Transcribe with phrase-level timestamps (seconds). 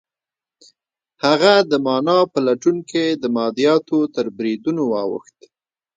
[1.25, 5.37] هغه د مانا په لټون کې د مادیاتو تر بریدونو واوښت.